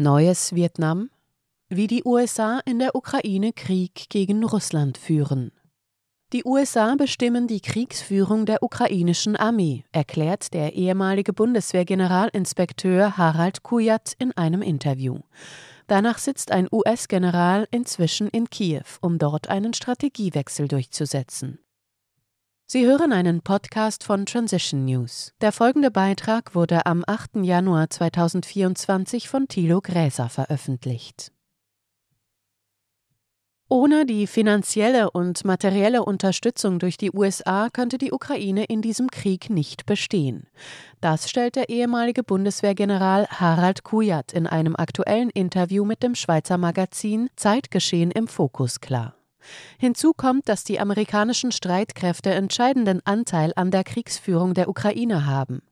[0.00, 1.10] Neues Vietnam?
[1.68, 5.52] Wie die USA in der Ukraine Krieg gegen Russland führen.
[6.32, 14.32] Die USA bestimmen die Kriegsführung der ukrainischen Armee, erklärt der ehemalige Bundeswehrgeneralinspekteur Harald Kujat in
[14.32, 15.18] einem Interview.
[15.86, 21.58] Danach sitzt ein US-General inzwischen in Kiew, um dort einen Strategiewechsel durchzusetzen.
[22.72, 25.32] Sie hören einen Podcast von Transition News.
[25.40, 27.42] Der folgende Beitrag wurde am 8.
[27.42, 31.32] Januar 2024 von Thilo Gräser veröffentlicht.
[33.68, 39.50] Ohne die finanzielle und materielle Unterstützung durch die USA könnte die Ukraine in diesem Krieg
[39.50, 40.46] nicht bestehen.
[41.00, 47.30] Das stellt der ehemalige Bundeswehrgeneral Harald Kujat in einem aktuellen Interview mit dem Schweizer Magazin
[47.34, 49.19] Zeitgeschehen im Fokus klar.
[49.78, 55.62] Hinzu kommt, dass die amerikanischen Streitkräfte entscheidenden Anteil an der Kriegsführung der Ukraine haben.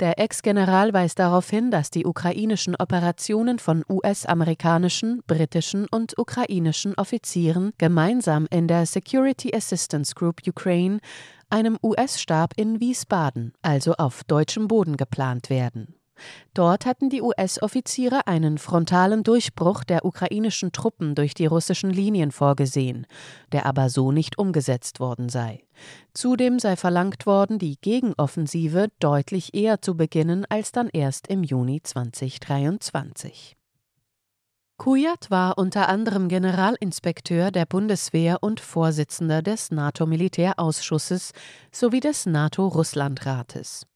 [0.00, 7.72] Der Ex-General weist darauf hin, dass die ukrainischen Operationen von US-amerikanischen, britischen und ukrainischen Offizieren
[7.78, 10.98] gemeinsam in der Security Assistance Group Ukraine,
[11.50, 15.94] einem US-Stab in Wiesbaden, also auf deutschem Boden geplant werden.
[16.54, 23.06] Dort hatten die US-Offiziere einen frontalen Durchbruch der ukrainischen Truppen durch die russischen Linien vorgesehen,
[23.52, 25.64] der aber so nicht umgesetzt worden sei.
[26.14, 31.80] Zudem sei verlangt worden, die Gegenoffensive deutlich eher zu beginnen als dann erst im Juni
[31.82, 33.56] 2023.
[34.82, 41.32] Kujat war unter anderem Generalinspekteur der Bundeswehr und Vorsitzender des NATO-Militärausschusses
[41.70, 43.86] sowie des NATO-Russland-Rates.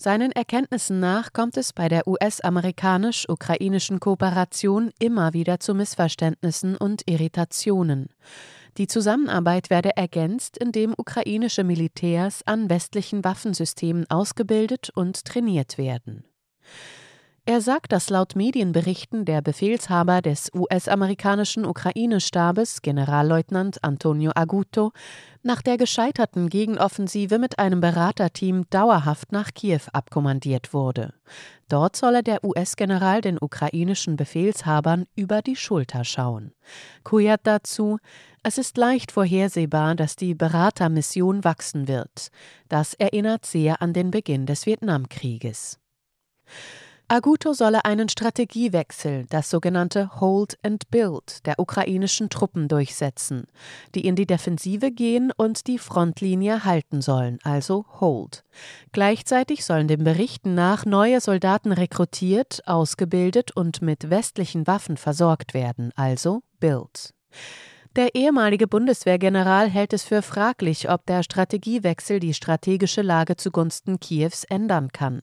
[0.00, 8.08] Seinen Erkenntnissen nach kommt es bei der US-amerikanisch-ukrainischen Kooperation immer wieder zu Missverständnissen und Irritationen.
[8.76, 16.22] Die Zusammenarbeit werde ergänzt, indem ukrainische Militärs an westlichen Waffensystemen ausgebildet und trainiert werden.
[17.48, 24.92] Er sagt, dass laut Medienberichten der Befehlshaber des US-amerikanischen Ukraine-Stabes, Generalleutnant Antonio Aguto,
[25.42, 31.14] nach der gescheiterten Gegenoffensive mit einem Beraterteam dauerhaft nach Kiew abkommandiert wurde.
[31.70, 36.52] Dort solle der US-General den ukrainischen Befehlshabern über die Schulter schauen.
[37.02, 37.96] Kujat dazu,
[38.42, 42.28] es ist leicht vorhersehbar, dass die Beratermission wachsen wird.
[42.68, 45.80] Das erinnert sehr an den Beginn des Vietnamkrieges.
[47.10, 53.46] Aguto solle einen Strategiewechsel, das sogenannte Hold and Build, der ukrainischen Truppen durchsetzen,
[53.94, 58.44] die in die Defensive gehen und die Frontlinie halten sollen, also Hold.
[58.92, 65.92] Gleichzeitig sollen den Berichten nach neue Soldaten rekrutiert, ausgebildet und mit westlichen Waffen versorgt werden,
[65.96, 67.14] also Build.
[67.96, 74.44] Der ehemalige Bundeswehrgeneral hält es für fraglich, ob der Strategiewechsel die strategische Lage zugunsten Kiews
[74.44, 75.22] ändern kann.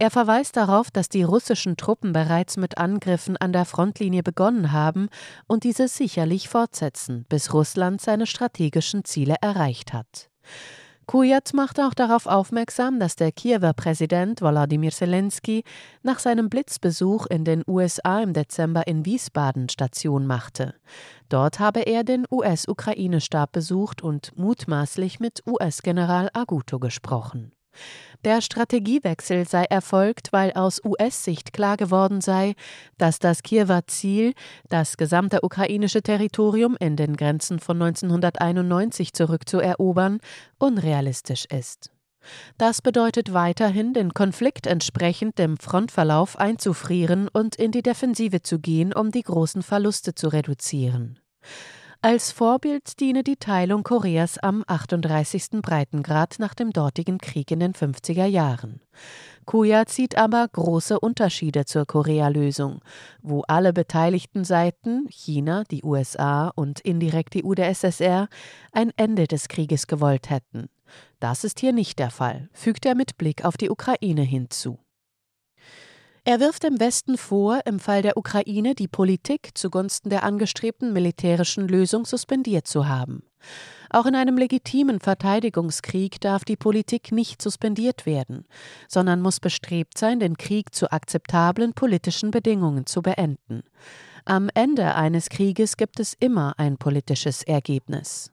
[0.00, 5.10] Er verweist darauf, dass die russischen Truppen bereits mit Angriffen an der Frontlinie begonnen haben
[5.46, 10.30] und diese sicherlich fortsetzen, bis Russland seine strategischen Ziele erreicht hat.
[11.04, 15.64] Kujat macht auch darauf aufmerksam, dass der Kiewer Präsident Volodymyr Zelensky
[16.02, 20.76] nach seinem Blitzbesuch in den USA im Dezember in Wiesbaden Station machte.
[21.28, 27.52] Dort habe er den US-Ukraine-Stab besucht und mutmaßlich mit US-General Aguto gesprochen.
[28.24, 32.54] Der Strategiewechsel sei erfolgt, weil aus US-Sicht klar geworden sei,
[32.98, 34.34] dass das Kiewer Ziel,
[34.68, 40.20] das gesamte ukrainische Territorium in den Grenzen von 1991 zurückzuerobern,
[40.58, 41.90] unrealistisch ist.
[42.58, 48.92] Das bedeutet weiterhin, den Konflikt entsprechend dem Frontverlauf einzufrieren und in die Defensive zu gehen,
[48.92, 51.18] um die großen Verluste zu reduzieren.
[52.02, 55.60] Als Vorbild diene die Teilung Koreas am 38.
[55.60, 58.80] Breitengrad nach dem dortigen Krieg in den 50er Jahren.
[59.44, 62.80] Kuya zieht aber große Unterschiede zur Korea-Lösung,
[63.20, 68.28] wo alle beteiligten Seiten, China, die USA und indirekt die UdSSR,
[68.72, 70.70] ein Ende des Krieges gewollt hätten.
[71.18, 74.78] Das ist hier nicht der Fall, fügt er mit Blick auf die Ukraine hinzu.
[76.24, 81.66] Er wirft dem Westen vor, im Fall der Ukraine die Politik zugunsten der angestrebten militärischen
[81.66, 83.22] Lösung suspendiert zu haben.
[83.88, 88.46] Auch in einem legitimen Verteidigungskrieg darf die Politik nicht suspendiert werden,
[88.86, 93.62] sondern muss bestrebt sein, den Krieg zu akzeptablen politischen Bedingungen zu beenden.
[94.26, 98.30] Am Ende eines Krieges gibt es immer ein politisches Ergebnis.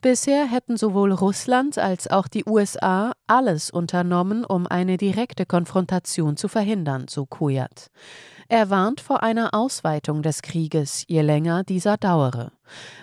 [0.00, 6.46] Bisher hätten sowohl Russland als auch die USA alles unternommen, um eine direkte Konfrontation zu
[6.46, 7.90] verhindern, so Kujat.
[8.50, 12.50] Er warnt vor einer Ausweitung des Krieges, je länger dieser dauere.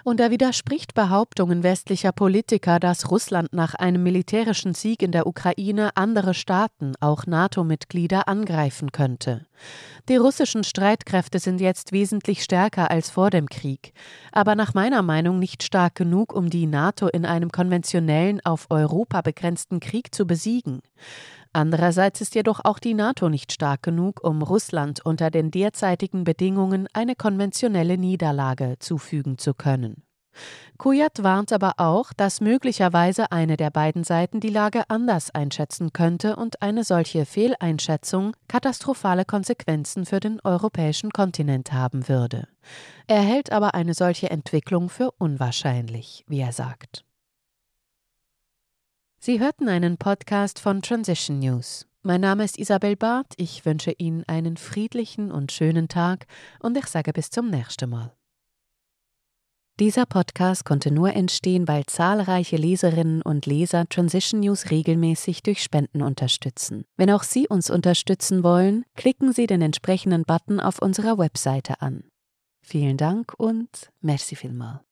[0.04, 5.96] Und er widerspricht Behauptungen westlicher Politiker, dass Russland nach einem militärischen Sieg in der Ukraine
[5.96, 9.46] andere Staaten, auch NATO-Mitglieder, angreifen könnte.
[10.10, 13.94] Die russischen Streitkräfte sind jetzt wesentlich stärker als vor dem Krieg,
[14.32, 19.22] aber nach meiner Meinung nicht stark genug, um die NATO in einem konventionellen, auf Europa
[19.22, 20.82] begrenzten Krieg zu besiegen.
[21.56, 26.90] Andererseits ist jedoch auch die NATO nicht stark genug, um Russland unter den derzeitigen Bedingungen
[26.92, 30.04] eine konventionelle Niederlage zufügen zu können.
[30.78, 36.36] Kujat warnt aber auch, dass möglicherweise eine der beiden Seiten die Lage anders einschätzen könnte
[36.36, 42.50] und eine solche Fehleinschätzung katastrophale Konsequenzen für den europäischen Kontinent haben würde.
[43.08, 47.05] Er hält aber eine solche Entwicklung für unwahrscheinlich, wie er sagt.
[49.26, 51.88] Sie hörten einen Podcast von Transition News.
[52.04, 56.28] Mein Name ist Isabel Barth, ich wünsche Ihnen einen friedlichen und schönen Tag
[56.60, 58.16] und ich sage bis zum nächsten Mal.
[59.80, 66.04] Dieser Podcast konnte nur entstehen, weil zahlreiche Leserinnen und Leser Transition News regelmäßig durch Spenden
[66.04, 66.86] unterstützen.
[66.96, 72.04] Wenn auch Sie uns unterstützen wollen, klicken Sie den entsprechenden Button auf unserer Webseite an.
[72.62, 74.85] Vielen Dank und merci vielmal.